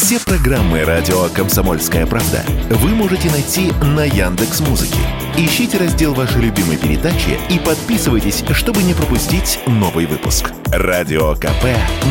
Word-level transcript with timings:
Все 0.00 0.20
программы 0.20 0.84
радио 0.84 1.28
Комсомольская 1.34 2.06
правда 2.06 2.44
вы 2.70 2.90
можете 2.90 3.28
найти 3.32 3.72
на 3.82 4.04
Яндекс 4.04 4.60
Музыке. 4.60 5.00
Ищите 5.36 5.76
раздел 5.76 6.14
вашей 6.14 6.40
любимой 6.40 6.76
передачи 6.76 7.36
и 7.50 7.58
подписывайтесь, 7.58 8.44
чтобы 8.52 8.84
не 8.84 8.94
пропустить 8.94 9.58
новый 9.66 10.06
выпуск. 10.06 10.52
Радио 10.66 11.34
КП 11.34 11.64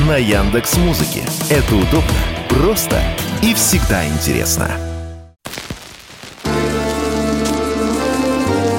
на 0.06 0.18
Яндекс 0.18 0.76
Музыке. 0.76 1.24
Это 1.50 1.76
удобно, 1.76 2.12
просто 2.50 3.02
и 3.42 3.54
всегда 3.54 4.06
интересно. 4.06 4.70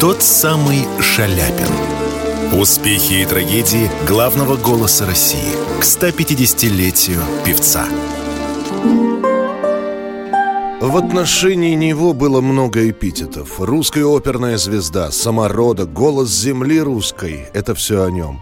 Тот 0.01 0.23
самый 0.23 0.87
Шаляпин. 1.01 2.61
Успехи 2.61 3.23
и 3.23 3.25
трагедии 3.25 3.91
главного 4.07 4.57
голоса 4.57 5.07
России 5.07 5.55
к 5.81 5.83
150-летию 5.83 7.23
певца. 7.47 7.89
В 10.89 10.97
отношении 10.97 11.75
него 11.75 12.15
было 12.15 12.41
много 12.41 12.89
эпитетов. 12.89 13.61
Русская 13.61 14.07
оперная 14.07 14.57
звезда, 14.57 15.11
самородок, 15.11 15.93
голос 15.93 16.31
земли 16.31 16.81
русской— 16.81 17.45
это 17.53 17.75
все 17.75 18.05
о 18.05 18.11
нем. 18.11 18.41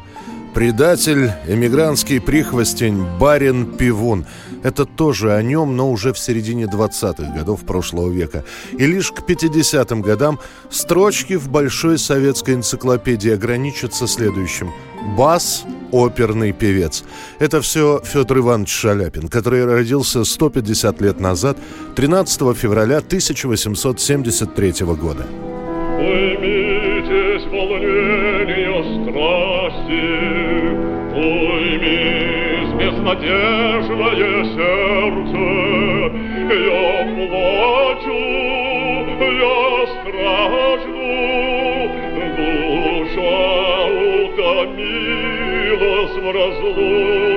Предатель, 0.56 1.33
эмигрантский 1.46 2.19
прихвостень, 2.19 3.05
барин 3.20 3.77
Пивун– 3.77 4.24
это 4.62 4.87
тоже 4.87 5.34
о 5.34 5.42
нем, 5.42 5.77
но 5.77 5.91
уже 5.91 6.14
в 6.14 6.19
середине 6.19 6.64
20-х 6.64 7.30
годов 7.37 7.66
прошлого 7.66 8.10
века. 8.10 8.42
И 8.73 8.87
лишь 8.87 9.12
к 9.12 9.20
50-м 9.20 10.00
годам 10.00 10.41
строчки 10.70 11.34
в 11.34 11.50
Большой 11.50 11.98
советской 11.98 12.55
энциклопедии 12.55 13.33
ограничатся 13.33 14.06
следующим. 14.06 14.73
Бас– 15.14 15.64
оперный 15.92 16.52
певец. 16.52 17.05
Это 17.38 17.61
все 17.61 18.00
Федор 18.02 18.38
Иванович 18.38 18.70
Шаляпин, 18.70 19.28
который 19.28 19.66
родился 19.66 20.25
150 20.25 21.02
лет 21.02 21.20
назад, 21.20 21.59
13 21.97 22.56
февраля 22.56 22.97
1873 22.97 24.72
года. 24.86 25.27
Безнадежное 33.20 34.45
сердце, 34.45 35.45
Я 36.53 36.92
плачу, 37.28 38.20
я 39.19 39.86
стражду, 39.97 41.09
Душа 42.37 43.41
утомилась 44.67 46.17
в 46.17 46.25
разлуке. 46.31 47.36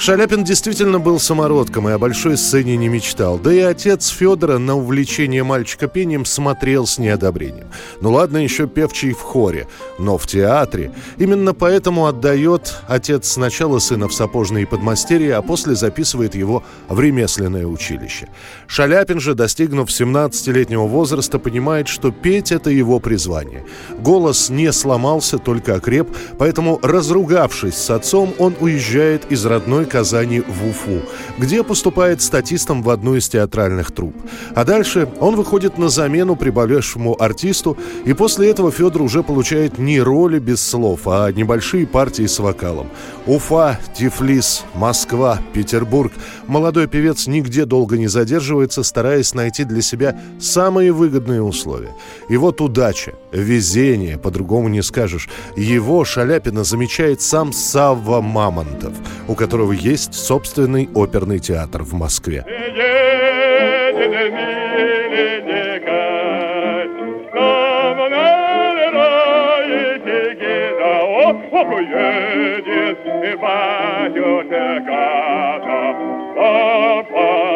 Шаляпин 0.00 0.44
действительно 0.44 0.98
был 0.98 1.20
самородком 1.20 1.86
и 1.86 1.92
о 1.92 1.98
большой 1.98 2.38
сцене 2.38 2.78
не 2.78 2.88
мечтал. 2.88 3.38
Да 3.38 3.52
и 3.52 3.58
отец 3.58 4.08
Федора 4.08 4.56
на 4.56 4.74
увлечение 4.74 5.44
мальчика 5.44 5.88
пением 5.88 6.24
смотрел 6.24 6.86
с 6.86 6.96
неодобрением. 6.96 7.66
Ну 8.00 8.12
ладно, 8.12 8.38
еще 8.38 8.66
певчий 8.66 9.12
в 9.12 9.20
хоре, 9.20 9.68
но 9.98 10.16
в 10.16 10.26
театре. 10.26 10.90
Именно 11.18 11.52
поэтому 11.52 12.06
отдает 12.06 12.76
отец 12.88 13.28
сначала 13.28 13.78
сына 13.78 14.08
в 14.08 14.14
сапожные 14.14 14.66
подмастерья, 14.66 15.36
а 15.36 15.42
после 15.42 15.74
записывает 15.74 16.34
его 16.34 16.64
в 16.88 16.98
ремесленное 16.98 17.66
училище. 17.66 18.30
Шаляпин 18.68 19.20
же, 19.20 19.34
достигнув 19.34 19.90
17-летнего 19.90 20.86
возраста, 20.86 21.38
понимает, 21.38 21.88
что 21.88 22.10
петь— 22.10 22.52
это 22.52 22.70
его 22.70 23.00
призвание. 23.00 23.66
Голос 23.98 24.48
не 24.48 24.72
сломался, 24.72 25.36
только 25.36 25.74
окреп, 25.74 26.08
поэтому, 26.38 26.80
разругавшись 26.82 27.76
с 27.76 27.90
отцом, 27.90 28.32
он 28.38 28.54
уезжает 28.60 29.30
из 29.30 29.44
родной 29.44 29.89
Казани 29.90 30.40
в 30.40 30.68
Уфу, 30.68 31.02
где 31.38 31.62
поступает 31.62 32.22
статистом 32.22 32.82
в 32.82 32.90
одну 32.90 33.16
из 33.16 33.28
театральных 33.28 33.90
труп. 33.90 34.14
А 34.54 34.64
дальше 34.64 35.08
он 35.18 35.36
выходит 35.36 35.78
на 35.78 35.88
замену 35.88 36.36
приболевшему 36.36 37.20
артисту, 37.20 37.76
и 38.04 38.12
после 38.12 38.50
этого 38.50 38.70
Федор 38.70 39.02
уже 39.02 39.22
получает 39.22 39.78
не 39.78 40.00
роли 40.00 40.38
без 40.38 40.62
слов, 40.62 41.00
а 41.06 41.30
небольшие 41.32 41.86
партии 41.86 42.26
с 42.26 42.38
вокалом. 42.38 42.88
Уфа, 43.26 43.78
Тифлис, 43.94 44.64
Москва, 44.74 45.38
Петербург. 45.52 46.12
Молодой 46.46 46.86
певец 46.86 47.26
нигде 47.26 47.64
долго 47.64 47.98
не 47.98 48.06
задерживается, 48.06 48.82
стараясь 48.82 49.34
найти 49.34 49.64
для 49.64 49.82
себя 49.82 50.18
самые 50.38 50.92
выгодные 50.92 51.42
условия. 51.42 51.94
И 52.28 52.36
вот 52.36 52.60
удача, 52.60 53.12
везение, 53.32 54.18
по-другому 54.18 54.68
не 54.68 54.82
скажешь. 54.82 55.28
Его 55.56 56.04
Шаляпина 56.04 56.64
замечает 56.64 57.20
сам 57.22 57.52
Савва 57.52 58.20
Мамонтов, 58.20 58.94
у 59.28 59.34
которого 59.34 59.72
есть 59.80 60.14
собственный 60.14 60.88
оперный 60.94 61.38
театр 61.38 61.82
в 61.82 61.92
Москве. 61.94 62.44
Едет 71.90 72.98
батюшка-то, 73.40 74.70
подъемать 76.34 77.49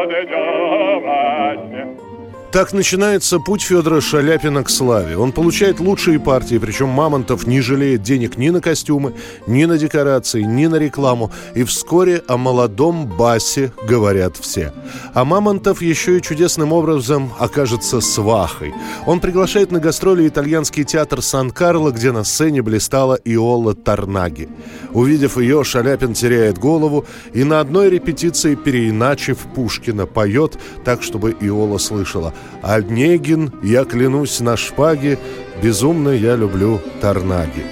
Так 2.54 2.72
начинается 2.72 3.40
путь 3.40 3.62
Федора 3.62 4.00
Шаляпина 4.00 4.62
к 4.62 4.70
славе. 4.70 5.18
Он 5.18 5.32
получает 5.32 5.80
лучшие 5.80 6.20
партии, 6.20 6.56
причем 6.56 6.88
Мамонтов 6.88 7.48
не 7.48 7.60
жалеет 7.60 8.04
денег 8.04 8.36
ни 8.36 8.50
на 8.50 8.60
костюмы, 8.60 9.14
ни 9.48 9.64
на 9.64 9.76
декорации, 9.76 10.42
ни 10.42 10.66
на 10.66 10.76
рекламу. 10.76 11.32
И 11.56 11.64
вскоре 11.64 12.22
о 12.28 12.36
молодом 12.36 13.08
Басе 13.08 13.72
говорят 13.88 14.36
все. 14.36 14.72
А 15.14 15.24
Мамонтов 15.24 15.82
еще 15.82 16.18
и 16.18 16.22
чудесным 16.22 16.72
образом 16.72 17.32
окажется 17.40 18.00
свахой. 18.00 18.72
Он 19.04 19.18
приглашает 19.18 19.72
на 19.72 19.80
гастроли 19.80 20.28
итальянский 20.28 20.84
театр 20.84 21.22
Сан-Карло, 21.22 21.90
где 21.90 22.12
на 22.12 22.22
сцене 22.22 22.62
блистала 22.62 23.18
Иола 23.24 23.74
Тарнаги. 23.74 24.48
Увидев 24.92 25.38
ее, 25.38 25.64
Шаляпин 25.64 26.14
теряет 26.14 26.58
голову 26.58 27.04
и 27.32 27.42
на 27.42 27.58
одной 27.58 27.90
репетиции, 27.90 28.54
переиначив 28.54 29.38
Пушкина, 29.56 30.06
поет 30.06 30.56
так, 30.84 31.02
чтобы 31.02 31.32
Иола 31.40 31.78
слышала– 31.78 32.32
Онегин, 32.62 33.52
я 33.62 33.84
клянусь 33.84 34.40
на 34.40 34.56
шпаге, 34.56 35.18
безумно 35.62 36.10
я 36.10 36.36
люблю 36.36 36.80
Тарнаги. 37.00 37.64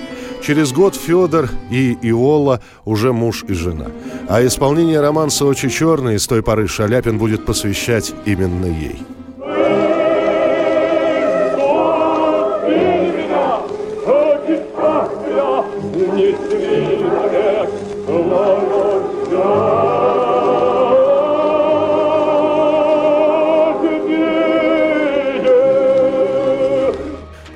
Через 0.43 0.73
год 0.73 0.97
Федор 0.97 1.49
и 1.71 1.97
Иола 2.03 2.61
уже 2.85 3.13
муж 3.13 3.45
и 3.47 3.53
жена. 3.55 3.87
А 4.29 4.45
исполнение 4.45 5.01
романса 5.01 5.45
«Очи 5.45 5.69
черные» 5.69 6.19
с 6.19 6.27
той 6.27 6.43
поры 6.43 6.67
Шаляпин 6.67 7.17
будет 7.19 7.47
посвящать 7.47 8.13
именно 8.27 8.67
ей. 8.67 9.03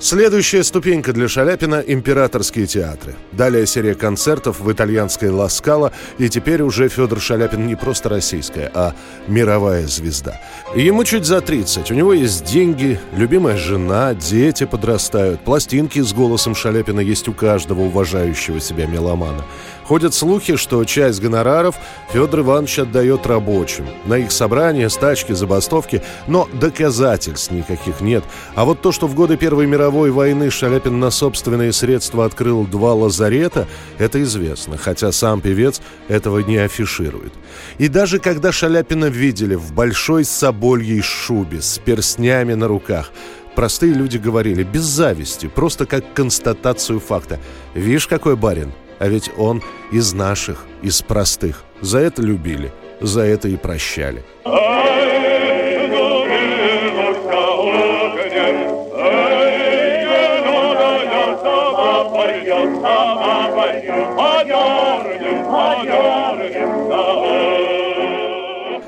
Следующая 0.08 0.62
ступенька 0.62 1.12
для 1.12 1.26
Шаляпина– 1.26 1.82
императорские 1.88 2.68
театры. 2.68 3.16
Далее 3.32 3.66
серия 3.66 3.96
концертов 3.96 4.60
в 4.60 4.70
итальянской 4.70 5.30
«Ла 5.30 5.48
Скала», 5.48 5.90
и 6.18 6.28
теперь 6.28 6.62
уже 6.62 6.88
Федор 6.88 7.18
Шаляпин 7.18 7.66
не 7.66 7.74
просто 7.74 8.08
российская, 8.08 8.70
а 8.72 8.94
мировая 9.26 9.88
звезда. 9.88 10.40
ему 10.76 11.02
чуть 11.02 11.24
за 11.24 11.40
30, 11.40 11.90
у 11.90 11.94
него 11.94 12.12
есть 12.12 12.44
деньги, 12.44 13.00
любимая 13.16 13.56
жена, 13.56 14.14
дети 14.14 14.64
подрастают, 14.64 15.40
пластинки 15.40 15.98
с 15.98 16.12
голосом 16.12 16.54
Шаляпина 16.54 17.00
есть 17.00 17.26
у 17.26 17.32
каждого 17.32 17.80
уважающего 17.80 18.60
себя 18.60 18.86
меломана. 18.86 19.44
Ходят 19.86 20.14
слухи, 20.14 20.56
что 20.56 20.84
часть 20.84 21.20
гонораров 21.20 21.76
Федор 22.12 22.40
Иванович 22.40 22.80
отдает 22.80 23.24
рабочим. 23.24 23.86
На 24.04 24.18
их 24.18 24.32
собрания, 24.32 24.88
стачки, 24.88 25.32
забастовки, 25.32 26.02
но 26.26 26.48
доказательств 26.52 27.52
никаких 27.52 28.00
нет. 28.00 28.24
А 28.56 28.64
вот 28.64 28.82
то, 28.82 28.90
что 28.90 29.06
в 29.06 29.14
годы 29.14 29.36
Первой 29.36 29.66
мировой 29.66 29.95
войны 30.10 30.50
Шаляпин 30.50 31.00
на 31.00 31.10
собственные 31.10 31.72
средства 31.72 32.24
открыл 32.24 32.66
два 32.66 32.94
лазарета, 32.94 33.66
это 33.98 34.22
известно, 34.22 34.76
хотя 34.76 35.12
сам 35.12 35.40
певец 35.40 35.80
этого 36.08 36.38
не 36.40 36.58
афиширует. 36.58 37.32
И 37.78 37.88
даже 37.88 38.18
когда 38.18 38.52
Шаляпина 38.52 39.06
видели 39.06 39.54
в 39.54 39.72
большой 39.72 40.24
собольей 40.24 41.02
шубе 41.02 41.60
с 41.60 41.78
перстнями 41.78 42.54
на 42.54 42.68
руках, 42.68 43.10
простые 43.54 43.94
люди 43.94 44.18
говорили 44.18 44.62
без 44.62 44.82
зависти, 44.82 45.46
просто 45.46 45.86
как 45.86 46.12
констатацию 46.14 47.00
факта. 47.00 47.40
«Вишь, 47.74 48.06
какой 48.06 48.36
барин!» 48.36 48.72
А 48.98 49.08
ведь 49.08 49.30
он 49.36 49.62
из 49.92 50.12
наших, 50.12 50.64
из 50.82 51.02
простых. 51.02 51.64
За 51.80 51.98
это 51.98 52.22
любили, 52.22 52.72
за 53.00 53.22
это 53.22 53.48
и 53.48 53.56
прощали. 53.56 54.24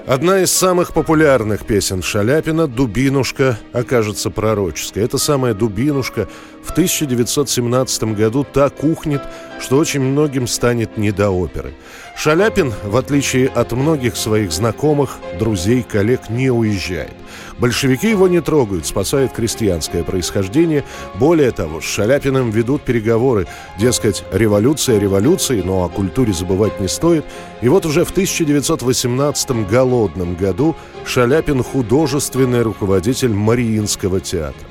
Одна 0.09 0.41
из 0.41 0.51
самых 0.51 0.95
популярных 0.95 1.67
песен 1.67 2.01
Шаляпина 2.01 2.67
«Дубинушка» 2.67 3.59
окажется 3.75 4.31
пророческой. 4.31 5.05
Эта 5.05 5.19
самая 5.19 5.53
«Дубинушка» 5.53 6.27
в 6.63 6.71
1917 6.71 8.05
году 8.15 8.47
так 8.51 8.83
ухнет, 8.83 9.21
что 9.61 9.77
очень 9.77 10.01
многим 10.01 10.47
станет 10.47 10.97
не 10.97 11.13
до 11.13 11.29
оперы. 11.29 11.75
Шаляпин, 12.19 12.75
в 12.83 12.97
отличие 12.97 13.47
от 13.47 13.71
многих 13.71 14.17
своих 14.17 14.51
знакомых, 14.51 15.19
друзей, 15.39 15.85
коллег, 15.85 16.29
не 16.29 16.51
уезжает. 16.51 17.13
Большевики 17.61 18.11
его 18.11 18.27
не 18.27 18.41
трогают, 18.41 18.87
спасает 18.87 19.33
крестьянское 19.33 20.03
происхождение. 20.03 20.83
Более 21.15 21.53
того, 21.53 21.81
с 21.81 21.85
Шаляпиным 21.85 22.51
ведут 22.51 22.83
переговоры. 22.83 23.47
Дескать, 23.79 24.25
революция 24.33 24.99
революции, 24.99 25.63
но 25.65 25.85
о 25.85 25.89
культуре 25.89 26.33
забывать 26.33 26.81
не 26.81 26.89
стоит. 26.89 27.25
И 27.63 27.69
вот 27.69 27.87
уже 27.87 28.05
в 28.05 28.11
1918 28.11 29.69
голодном 29.71 30.35
году 30.35 30.75
Шаляпин 31.07 31.63
художественный 31.63 32.63
руководитель 32.63 33.33
Мариинского 33.33 34.19
театра. 34.19 34.67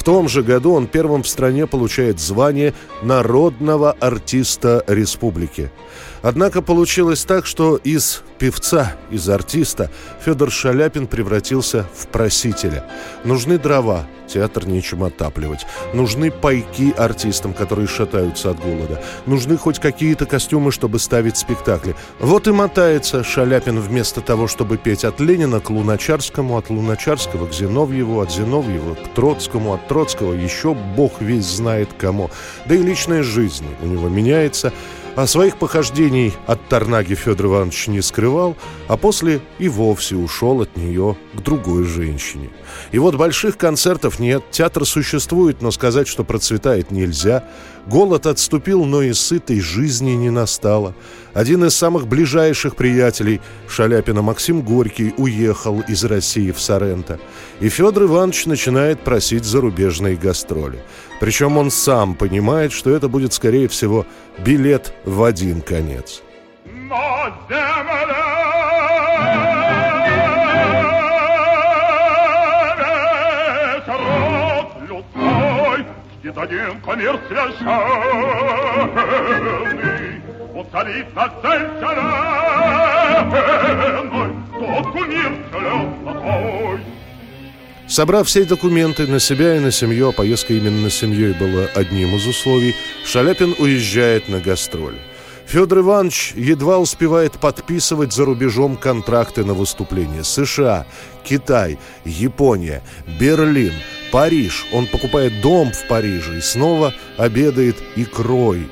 В 0.00 0.02
том 0.02 0.30
же 0.30 0.42
году 0.42 0.72
он 0.72 0.86
первым 0.86 1.22
в 1.22 1.28
стране 1.28 1.66
получает 1.66 2.20
звание 2.20 2.72
народного 3.02 3.92
артиста 3.92 4.82
республики. 4.86 5.70
Однако 6.22 6.60
получилось 6.62 7.24
так, 7.24 7.46
что 7.46 7.76
из 7.76 8.22
певца, 8.38 8.96
из 9.10 9.28
артиста 9.28 9.90
Федор 10.24 10.50
Шаляпин 10.50 11.06
превратился 11.06 11.86
в 11.94 12.06
просителя. 12.08 12.84
Нужны 13.24 13.58
дрова, 13.58 14.06
театр 14.26 14.66
нечем 14.66 15.02
отапливать. 15.02 15.66
Нужны 15.94 16.30
пайки 16.30 16.92
артистам, 16.96 17.54
которые 17.54 17.88
шатаются 17.88 18.50
от 18.50 18.60
голода. 18.60 19.02
Нужны 19.26 19.56
хоть 19.56 19.78
какие-то 19.78 20.26
костюмы, 20.26 20.72
чтобы 20.72 20.98
ставить 20.98 21.36
спектакли. 21.36 21.96
Вот 22.18 22.48
и 22.48 22.52
мотается 22.52 23.24
Шаляпин 23.24 23.80
вместо 23.80 24.20
того, 24.20 24.46
чтобы 24.46 24.76
петь 24.76 25.04
от 25.04 25.20
Ленина 25.20 25.60
к 25.60 25.70
Луначарскому, 25.70 26.56
от 26.56 26.70
Луначарского 26.70 27.46
к 27.46 27.52
Зиновьеву, 27.52 28.20
от 28.20 28.30
Зиновьева 28.30 28.94
к 28.94 29.14
Троцкому, 29.14 29.74
от 29.74 29.88
Троцкого 29.88 30.34
еще 30.34 30.74
бог 30.74 31.20
весь 31.20 31.46
знает 31.46 31.88
кому. 31.98 32.30
Да 32.66 32.74
и 32.74 32.82
личная 32.82 33.22
жизнь 33.22 33.66
у 33.80 33.86
него 33.86 34.08
меняется– 34.08 34.72
о 35.16 35.26
своих 35.26 35.56
похождений 35.56 36.34
от 36.46 36.68
Тарнаги 36.68 37.14
Федор 37.14 37.46
Иванович 37.46 37.88
не 37.88 38.00
скрывал, 38.00 38.56
а 38.88 38.96
после 38.96 39.40
и 39.58 39.68
вовсе 39.68 40.16
ушел 40.16 40.62
от 40.62 40.76
нее 40.76 41.16
к 41.34 41.40
другой 41.40 41.84
женщине. 41.84 42.50
И 42.92 42.98
вот 42.98 43.16
больших 43.16 43.56
концертов 43.56 44.18
нет, 44.18 44.42
театр 44.50 44.86
существует, 44.86 45.62
но 45.62 45.70
сказать, 45.70 46.08
что 46.08 46.24
процветает, 46.24 46.90
нельзя. 46.90 47.44
Голод 47.86 48.26
отступил, 48.26 48.84
но 48.84 49.02
и 49.02 49.12
сытой 49.12 49.60
жизни 49.60 50.12
не 50.12 50.30
настало. 50.30 50.94
Один 51.32 51.64
из 51.64 51.76
самых 51.76 52.06
ближайших 52.06 52.76
приятелей 52.76 53.40
Шаляпина 53.68 54.22
Максим 54.22 54.62
Горький 54.62 55.14
уехал 55.16 55.80
из 55.80 56.04
России 56.04 56.50
в 56.50 56.60
Соренто. 56.60 57.18
И 57.60 57.68
Федор 57.68 58.04
Иванович 58.04 58.46
начинает 58.46 59.00
просить 59.00 59.44
зарубежные 59.44 60.16
гастроли. 60.16 60.82
Причем 61.20 61.56
он 61.56 61.70
сам 61.70 62.14
понимает, 62.14 62.72
что 62.72 62.90
это 62.90 63.08
будет, 63.08 63.32
скорее 63.32 63.68
всего, 63.68 64.06
билет 64.38 64.94
в 65.04 65.22
один 65.22 65.60
конец. 65.62 66.22
Но 66.64 67.28
земля 67.48 68.30
И 76.22 76.28
дадим 76.28 76.80
коммер 76.82 77.18
священный 77.28 77.70
Уцелит 80.54 81.14
на 81.14 81.28
цель 81.40 81.66
вселенной 81.78 82.70
Тот 84.52 84.92
кумир 84.92 85.32
вселенной 85.48 86.80
Собрав 87.90 88.28
все 88.28 88.44
документы 88.44 89.08
на 89.08 89.18
себя 89.18 89.56
и 89.56 89.58
на 89.58 89.72
семью, 89.72 90.10
а 90.10 90.12
поездка 90.12 90.54
именно 90.54 90.82
на 90.82 90.90
семьей 90.90 91.32
была 91.32 91.64
одним 91.74 92.14
из 92.14 92.24
условий, 92.24 92.76
Шаляпин 93.04 93.56
уезжает 93.58 94.28
на 94.28 94.38
гастроль. 94.38 94.94
Федор 95.44 95.80
Иванович 95.80 96.34
едва 96.36 96.78
успевает 96.78 97.32
подписывать 97.32 98.12
за 98.12 98.24
рубежом 98.24 98.76
контракты 98.76 99.44
на 99.44 99.54
выступление. 99.54 100.22
США, 100.22 100.86
Китай, 101.24 101.80
Япония, 102.04 102.84
Берлин, 103.18 103.74
Париж. 104.12 104.66
Он 104.72 104.86
покупает 104.86 105.40
дом 105.40 105.72
в 105.72 105.88
Париже 105.88 106.38
и 106.38 106.40
снова 106.40 106.94
обедает 107.16 107.74
икрой. 107.96 108.68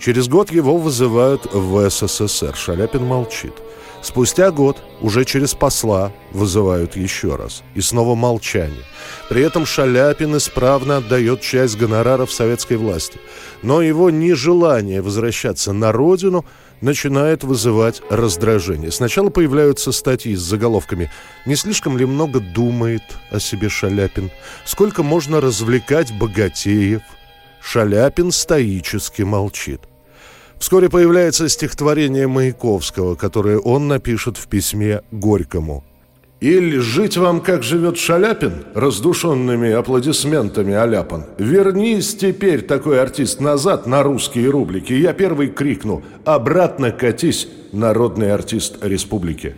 Через 0.00 0.28
год 0.28 0.50
его 0.50 0.78
вызывают 0.78 1.44
в 1.52 1.90
СССР. 1.90 2.56
Шаляпин 2.56 3.04
молчит. 3.04 3.52
Спустя 4.02 4.50
год, 4.50 4.82
уже 5.00 5.24
через 5.24 5.54
посла, 5.54 6.12
вызывают 6.32 6.96
еще 6.96 7.36
раз. 7.36 7.62
И 7.74 7.80
снова 7.80 8.16
молчание. 8.16 8.82
При 9.28 9.42
этом 9.42 9.64
Шаляпин 9.64 10.36
исправно 10.36 10.96
отдает 10.96 11.40
часть 11.40 11.78
гонораров 11.78 12.32
советской 12.32 12.76
власти. 12.76 13.20
Но 13.62 13.80
его 13.80 14.10
нежелание 14.10 15.02
возвращаться 15.02 15.72
на 15.72 15.92
родину 15.92 16.44
начинает 16.80 17.44
вызывать 17.44 18.02
раздражение. 18.10 18.90
Сначала 18.90 19.30
появляются 19.30 19.92
статьи 19.92 20.34
с 20.34 20.40
заголовками 20.40 21.10
«Не 21.46 21.54
слишком 21.54 21.96
ли 21.96 22.04
много 22.04 22.40
думает 22.40 23.04
о 23.30 23.38
себе 23.38 23.68
Шаляпин? 23.68 24.32
Сколько 24.64 25.04
можно 25.04 25.40
развлекать 25.40 26.12
богатеев?» 26.18 27.02
Шаляпин 27.62 28.32
стоически 28.32 29.22
молчит. 29.22 29.82
Вскоре 30.62 30.88
появляется 30.88 31.48
стихотворение 31.48 32.28
Маяковского, 32.28 33.16
которое 33.16 33.58
он 33.58 33.88
напишет 33.88 34.36
в 34.36 34.46
письме 34.46 35.02
Горькому. 35.10 35.82
«Или 36.40 36.78
жить 36.78 37.16
вам, 37.16 37.40
как 37.40 37.64
живет 37.64 37.98
Шаляпин, 37.98 38.66
раздушенными 38.72 39.72
аплодисментами 39.72 40.72
оляпан. 40.72 41.24
Вернись 41.36 42.14
теперь, 42.14 42.62
такой 42.62 43.02
артист, 43.02 43.40
назад 43.40 43.88
на 43.88 44.04
русские 44.04 44.50
рублики. 44.50 44.92
Я 44.92 45.12
первый 45.14 45.48
крикну 45.48 46.04
«Обратно 46.24 46.92
катись, 46.92 47.48
народный 47.72 48.32
артист 48.32 48.76
республики». 48.82 49.56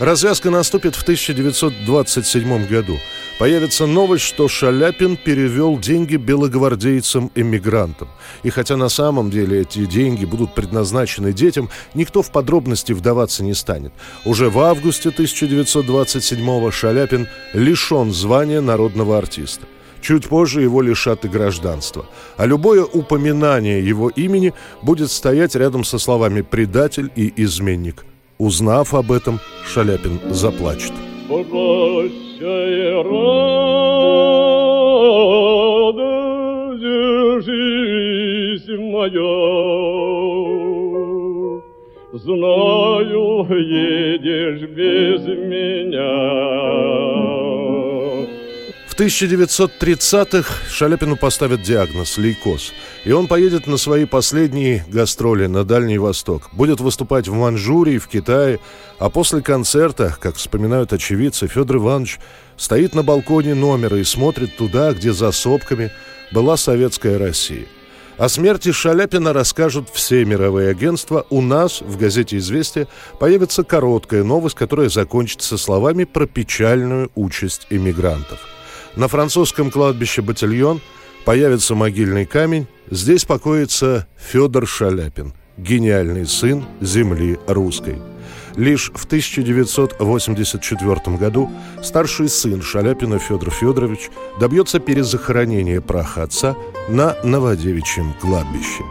Развязка 0.00 0.50
наступит 0.50 0.96
в 0.96 1.02
1927 1.02 2.66
году. 2.66 2.98
Появится 3.38 3.84
новость, 3.84 4.24
что 4.24 4.48
Шаляпин 4.48 5.18
перевел 5.18 5.78
деньги 5.78 6.16
белогвардейцам-эмигрантам. 6.16 8.08
И 8.42 8.48
хотя 8.48 8.78
на 8.78 8.88
самом 8.88 9.30
деле 9.30 9.60
эти 9.60 9.84
деньги 9.84 10.24
будут 10.24 10.54
предназначены 10.54 11.34
детям, 11.34 11.68
никто 11.92 12.22
в 12.22 12.30
подробности 12.30 12.92
вдаваться 12.92 13.44
не 13.44 13.52
станет. 13.52 13.92
Уже 14.24 14.48
в 14.48 14.58
августе 14.58 15.10
1927 15.10 16.70
Шаляпин 16.70 17.28
лишен 17.52 18.10
звания 18.10 18.62
народного 18.62 19.18
артиста. 19.18 19.66
Чуть 20.00 20.28
позже 20.28 20.62
его 20.62 20.80
лишат 20.80 21.26
и 21.26 21.28
гражданства. 21.28 22.06
А 22.38 22.46
любое 22.46 22.84
упоминание 22.84 23.86
его 23.86 24.08
имени 24.08 24.54
будет 24.80 25.10
стоять 25.10 25.54
рядом 25.56 25.84
со 25.84 25.98
словами 25.98 26.40
«предатель» 26.40 27.10
и 27.16 27.32
«изменник». 27.36 28.06
Узнав 28.38 28.94
об 28.94 29.12
этом, 29.12 29.40
Шаляпин 29.66 30.20
заплачет. 30.30 30.92
Прощай, 31.28 33.02
радость, 33.02 33.26
жизнь 37.44 38.82
моя, 38.92 39.36
Знаю, 42.12 43.46
едешь 43.50 44.62
без 44.70 45.26
меня. 45.26 46.16
1930-х 48.96 50.70
Шаляпину 50.70 51.16
поставят 51.16 51.60
диагноз– 51.60 52.16
лейкоз. 52.18 52.72
И 53.04 53.12
он 53.12 53.26
поедет 53.26 53.66
на 53.66 53.76
свои 53.76 54.06
последние 54.06 54.86
гастроли 54.88 55.46
на 55.46 55.64
Дальний 55.64 55.98
Восток. 55.98 56.48
Будет 56.52 56.80
выступать 56.80 57.28
в 57.28 57.34
Манчжурии, 57.34 57.98
в 57.98 58.08
Китае. 58.08 58.58
А 58.98 59.10
после 59.10 59.42
концерта, 59.42 60.16
как 60.18 60.36
вспоминают 60.36 60.94
очевидцы, 60.94 61.46
Федор 61.46 61.76
Иванович 61.76 62.18
стоит 62.56 62.94
на 62.94 63.02
балконе 63.02 63.54
номера 63.54 63.98
и 63.98 64.04
смотрит 64.04 64.56
туда, 64.56 64.94
где 64.94 65.12
за 65.12 65.30
сопками 65.30 65.92
была 66.32 66.56
советская 66.56 67.18
Россия. 67.18 67.66
О 68.16 68.30
смерти 68.30 68.72
Шаляпина 68.72 69.34
расскажут 69.34 69.90
все 69.92 70.24
мировые 70.24 70.70
агентства. 70.70 71.26
У 71.28 71.42
нас 71.42 71.82
в 71.82 71.98
газете 71.98 72.38
«Известия» 72.38 72.88
появится 73.20 73.62
короткая 73.62 74.24
новость, 74.24 74.56
которая 74.56 74.88
закончится 74.88 75.58
словами 75.58 76.04
про 76.04 76.26
печальную 76.26 77.10
участь 77.14 77.66
иммигрантов– 77.68 78.40
на 78.96 79.08
французском 79.08 79.70
кладбище 79.70 80.22
«Батальон» 80.22 80.80
появится 81.24 81.74
могильный 81.74 82.24
камень. 82.24 82.66
Здесь 82.90 83.24
покоится 83.24 84.06
Федор 84.16 84.66
Шаляпин, 84.66 85.34
гениальный 85.56 86.26
сын 86.26 86.64
земли 86.80 87.38
русской. 87.46 87.98
Лишь 88.56 88.90
в 88.94 89.04
1984 89.04 91.16
году 91.18 91.52
старший 91.82 92.30
сын 92.30 92.62
Шаляпина 92.62 93.18
Федор 93.18 93.50
Федорович 93.50 94.08
добьется 94.40 94.80
перезахоронения 94.80 95.82
праха 95.82 96.22
отца 96.22 96.56
на 96.88 97.16
Новодевичьем 97.22 98.14
кладбище. 98.20 98.82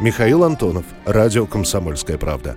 Михаил 0.00 0.44
Антонов, 0.44 0.84
радио 1.04 1.44
«Комсомольская 1.46 2.18
правда». 2.18 2.56